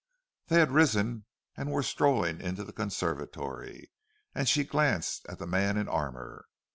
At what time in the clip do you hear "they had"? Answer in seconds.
0.47-0.71